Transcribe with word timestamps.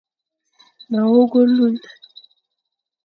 Ma 0.89 1.01
wogh 1.11 1.35
olune. 1.41 1.81